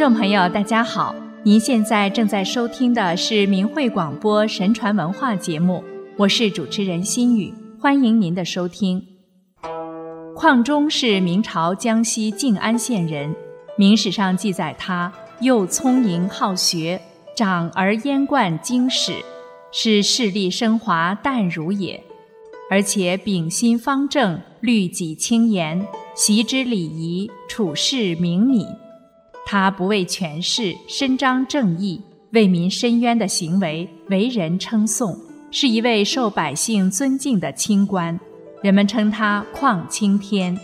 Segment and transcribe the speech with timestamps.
[0.00, 1.14] 众朋友，大家好！
[1.42, 5.84] 您现在正在收听的是明慧广播神传文化节目，
[6.16, 9.06] 我是主持人心雨，欢迎您的收听。
[10.34, 13.36] 邝中是明朝江西靖安县人，
[13.76, 15.12] 明史上记载他
[15.42, 16.98] 又聪颖好学，
[17.36, 19.12] 长而焉贯经史，
[19.70, 22.02] 是势力升华淡如也。
[22.70, 28.66] 而且秉心方正，律己清严，习之礼仪，处事明敏。
[29.52, 32.00] 他不为权势，伸张正义，
[32.30, 35.18] 为民伸冤的行为为人称颂，
[35.50, 38.16] 是一位受百姓尊敬的清官。
[38.62, 40.56] 人们称他况青天。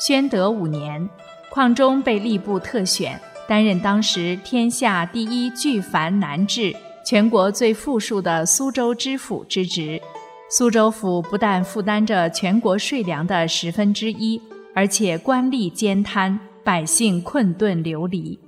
[0.00, 1.06] 宣德五年，
[1.50, 10.00] 况中被吏部特选，担任当时天下第一巨繁难治、全国最富庶的苏州知府之职。
[10.48, 14.40] 苏州府不但负担着全国税粮的十分之一，
[14.74, 16.40] 而且官吏兼贪。
[16.64, 18.38] 百姓困顿流离，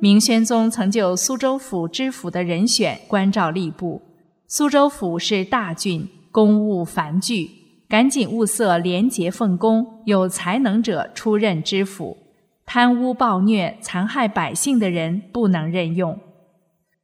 [0.00, 4.02] 明宣宗曾就苏州府知府的人选关照吏部。
[4.48, 7.48] 苏州府是大郡，公务繁巨，
[7.88, 12.16] 赶紧物色廉洁奉公、有才能者出任知府。
[12.64, 16.18] 贪污暴虐、残害百姓的人不能任用。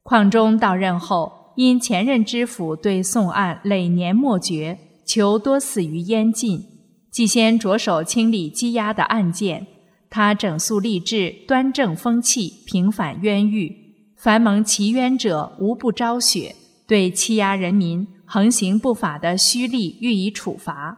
[0.03, 6.65] 况中到任后，因前任知府对宋案累年莫决，囚多死于烟禁，
[7.09, 9.67] 即先着手清理积压的案件。
[10.13, 13.75] 他整肃吏治，端正风气，平反冤狱，
[14.15, 16.55] 凡蒙其冤者，无不昭雪。
[16.85, 20.95] 对欺压人民、横行不法的虚吏予以处罚。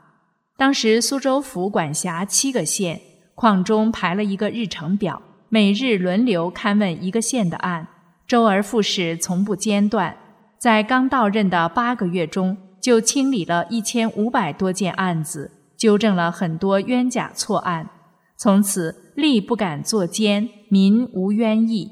[0.57, 2.99] 当时苏州府管辖七个县，
[3.35, 7.87] 矿中排了一个日程表，每日轮流勘问一个县的案，
[8.27, 10.17] 周而复始，从不间断。
[10.59, 17.89] 在刚到任的八个月中，就清理了一千五百多件案子，纠正了很多冤假错案。
[18.37, 21.89] 从此，吏不敢作奸，民无冤意。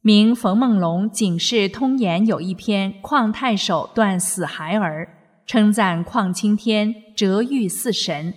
[0.00, 5.04] 明冯梦龙《警世通言》有一篇《况太守断死孩儿》，
[5.46, 8.32] 称赞况青天折狱似神。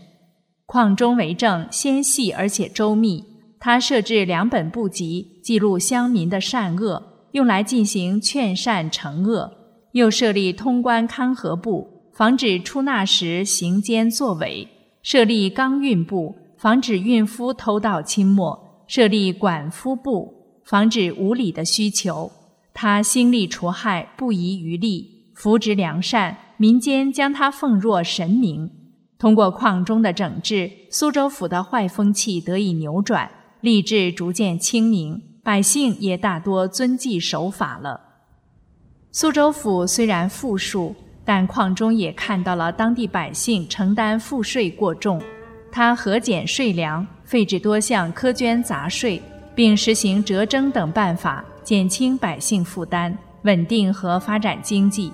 [0.65, 3.23] 况中为政纤细而且周密，
[3.57, 7.01] 他设置两本部籍，记录乡民的善恶，
[7.31, 9.49] 用来进行劝善惩恶；
[9.93, 14.67] 又设立通关勘核部，防止出纳时行奸作伪；
[15.01, 16.35] 设立纲运部。
[16.61, 22.31] 防止孕妇偷盗清末，设立管夫部，防止无理的需求。
[22.71, 28.69] 他兴利除害，不遗余力，扶植良善，民间将他奉若神明。
[29.17, 33.31] 通过矿中的整治，苏州府的坏风气得以扭转，
[33.63, 37.99] 吏治逐渐清明，百姓也大多遵纪守法了。
[39.11, 40.95] 苏州府虽然富庶，
[41.25, 45.19] 但矿中也看到了当地百姓承担赋税过重。
[45.71, 49.21] 他核减税粮，废止多项苛捐杂税，
[49.55, 55.13] 并实行折征等办法，减轻百姓负担，稳定和发展经济。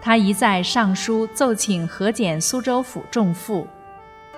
[0.00, 3.66] 他一再上书奏请核减苏州府重赋。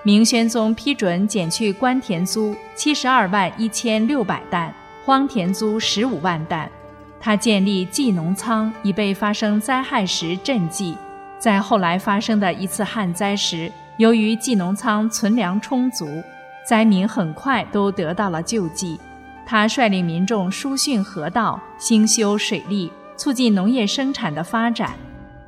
[0.01, 4.73] 明宣宗批准减去官田租七十二万一千六百担，
[5.05, 6.67] 荒田租十五万担。
[7.19, 10.95] 他建立济农仓，以备发生灾害时赈济。
[11.37, 13.71] 在后来发生的一次旱灾时。
[13.99, 16.07] 由于济农仓存粮充足，
[16.65, 18.97] 灾民很快都得到了救济。
[19.45, 24.91] 他率领民众疏浚河道、兴修水利，促进农业生产的发展。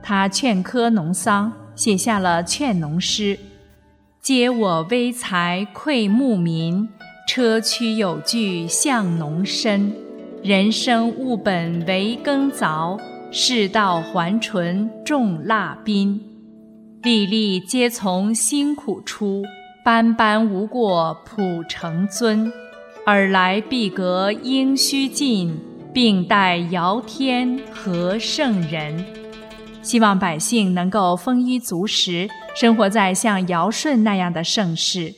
[0.03, 3.39] 他劝科农桑，写下了劝农诗
[4.19, 6.89] ：“皆我微才馈牧民，
[7.29, 9.93] 车驱有据向农深。
[10.43, 12.99] 人生务本为耕凿，
[13.31, 16.21] 世道还淳种腊宾。”
[17.03, 19.41] 粒粒皆从辛苦出，
[19.83, 22.53] 斑斑无过普成尊。
[23.07, 25.59] 尔来必格应须尽，
[25.91, 29.03] 并待尧天和圣人。
[29.81, 35.11] 希望百姓能够丰衣足食，生活在像尧舜那样的盛世。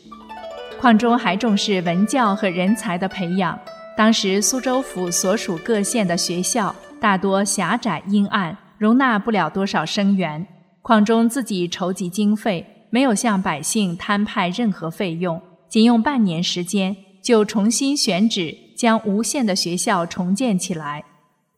[0.80, 3.60] 况中还重视文教和人才的培养。
[3.98, 10.48] 当时苏州府所属各县的学校大多狭窄阴暗，容纳不了多少生源。
[10.84, 21.02] 况中自己筹集经费，没有向百姓摊派任何费用，仅用半年时间就重新选址，将吴县的学校重建起来，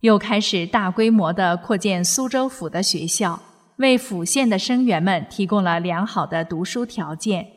[0.02, 3.42] 又开始大规模的扩建苏州府的学校，
[3.78, 7.48] 为府县的生源们提供了良好的读书条件。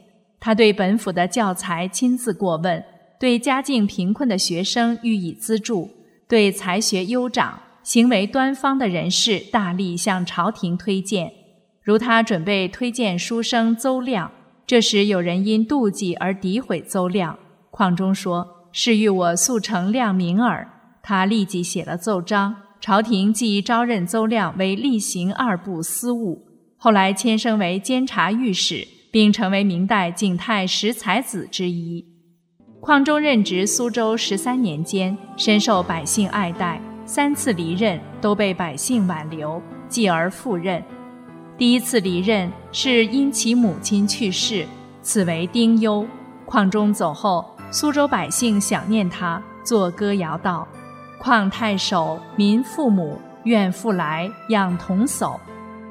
[0.40, 2.82] 他对本府的教材亲自过问，
[3.20, 5.90] 对家境贫困的学生予以资助，
[6.26, 11.30] 对才学优长、行为端方的人士大力向朝廷推荐。
[11.88, 14.30] 如他准备推荐书生邹亮，
[14.66, 17.38] 这时有人因妒忌而诋毁邹亮。
[17.70, 20.68] 况中说：“是欲我速成亮明耳。
[21.02, 26.46] 他立即写了奏章，朝廷即招任邹亮为吏行二部司务，
[26.76, 32.04] 后来迁升为监察御史，并成为明代景泰十才子之一。
[32.80, 40.84] 况中任职苏州十三年间，深受百姓爱戴，三次离任都被百姓挽留，继而复任。
[41.58, 44.64] 第一次离任是因其母亲去世，
[45.02, 46.06] 此为丁忧。
[46.46, 50.66] 况中走后，苏州百姓想念他，作歌谣道
[51.18, 55.36] ：“况太守民父母，愿复来养童叟。”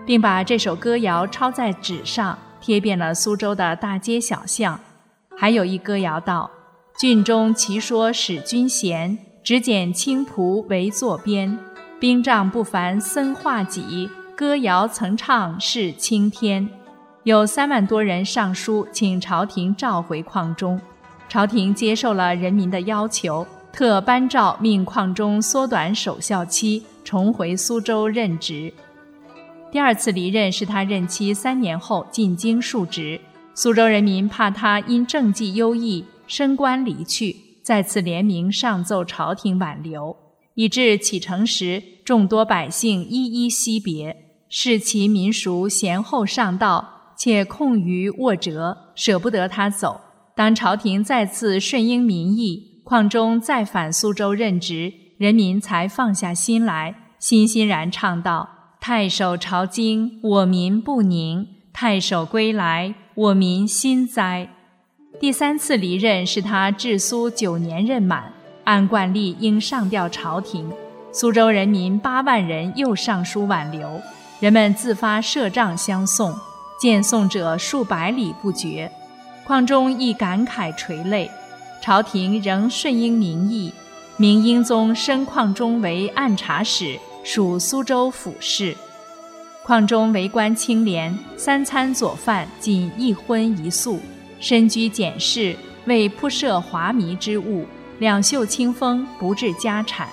[0.08, 4.80] 并把这首歌谣抄在纸上，贴遍了苏州的大街小巷。
[5.36, 6.50] 还有一歌谣道
[6.98, 11.60] ：“郡中奇说使君贤，只拣青蒲为作编。
[12.00, 16.70] 兵仗不凡僧画戟。”歌谣曾唱是青天，
[17.24, 20.80] 有三万多人上书请朝廷召回矿中，
[21.28, 23.44] 朝廷接受了人民的要求，
[23.74, 28.72] 特颁诏命矿中缩短守孝期，重回苏州任职。
[29.72, 33.20] 第二次离任是他任期三年后进京述职，
[33.56, 40.16] 苏州人民怕他因政绩优异升官离去，再次联名上奏朝廷挽留，
[40.54, 44.26] 以致启程时众多百姓一一惜别。
[44.50, 50.00] 视其民俗贤厚上道，且控于沃折，舍不得他走。
[50.36, 58.48] 当朝廷再次顺应民意，况中再返苏州任职，人民才放下心来，欣欣然唱道
[58.80, 64.50] ：“太守朝京，我民不宁；太守归来，我民心哉。”
[65.20, 68.32] 第三次离任是他治苏九年任满，
[68.66, 70.72] 按惯例应上调朝廷，
[71.12, 74.00] 苏州人民八万人又上书挽留。
[74.40, 76.36] 人们自发设帐相送，
[76.80, 78.92] 见送者数百里不绝。
[79.44, 81.30] 况中亦感慨垂泪。
[81.82, 83.74] 朝廷仍顺应民意，
[84.18, 88.76] 明英宗升况中为按察使，属苏州府事。
[89.64, 94.00] 况中为官清廉，三餐佐饭仅一荤一素，
[94.40, 95.56] 身居简室，
[95.86, 97.66] 为铺设华靡之物，
[98.00, 100.08] 两袖清风，不置家产。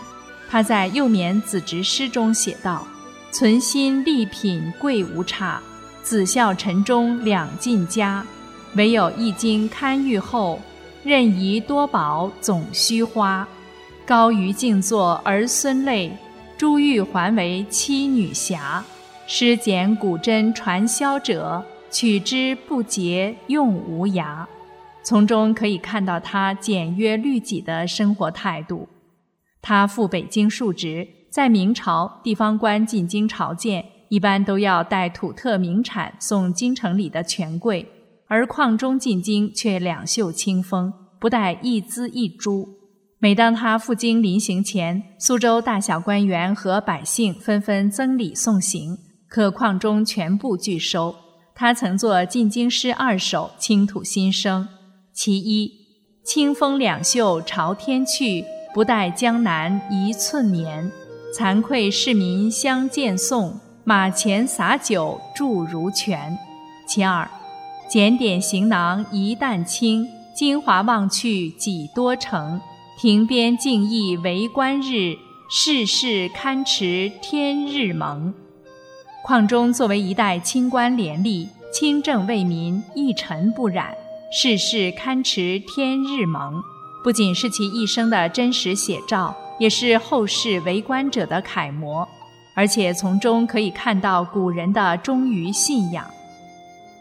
[0.48, 2.86] 他在《幼绵子侄诗》中写道。
[3.34, 5.60] 存心立品贵无差，
[6.04, 8.24] 子孝臣忠两尽家。
[8.76, 10.60] 唯有一经堪遇后，
[11.02, 13.44] 任遗多宝总虚花。
[14.06, 16.16] 高于静坐儿孙泪，
[16.56, 18.84] 珠玉还为妻女侠。
[19.26, 21.60] 诗简古真传销者，
[21.90, 24.46] 取之不竭用无涯。
[25.02, 28.88] 从中可以看到他简约律己的生活态度。
[29.60, 31.08] 他赴北京述职。
[31.34, 37.84] 在明朝，地方官进京朝见，一般都要带土特名产送京城里的权贵，
[38.28, 42.68] 而矿中进京却两袖清风，不带一资一铢。
[43.18, 48.96] 每当他赴京临行前，苏州大小官员和百姓纷纷赠礼送行，
[49.28, 51.16] 可矿中全部拒收。
[51.52, 54.68] 他曾作进京诗二首，倾吐心声。
[55.12, 55.72] 其一：
[56.24, 60.92] 清风两袖朝天去，不带江南一寸棉。
[61.36, 66.38] 惭愧市民相见送，马前洒酒祝如泉。
[66.86, 67.28] 其二，
[67.90, 72.60] 检点行囊一担轻，京华望去几多城。
[72.96, 75.16] 亭边静意为官日，
[75.50, 78.32] 世事堪持天日蒙。
[79.24, 83.92] 况中作为一代清官廉吏，清正为民，一尘不染，
[84.30, 86.62] 世事堪持天日蒙，
[87.02, 89.34] 不仅是其一生的真实写照。
[89.58, 92.06] 也是后世为官者的楷模，
[92.54, 96.04] 而且从中可以看到古人的忠于信仰。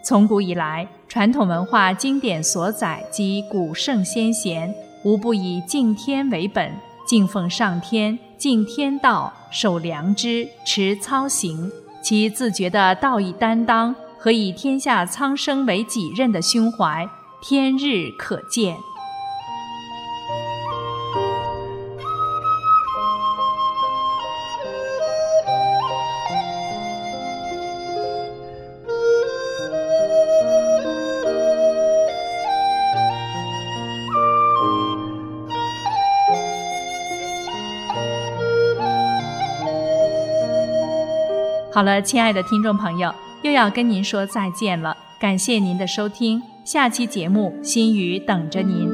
[0.03, 6.71] 从古以来，传统文化经典所载及古圣先贤，无不以敬天为本，
[7.07, 11.71] 敬奉上天，敬天道，守良知，持操行。
[12.01, 17.07] 其自觉的道义担当和以天下苍生为己任的胸怀，
[17.41, 18.75] 天日可见。
[41.73, 43.11] 好了，亲爱的听众朋友，
[43.41, 44.95] 又要跟您说再见了。
[45.19, 48.92] 感谢您的收听，下期节目心语等着您。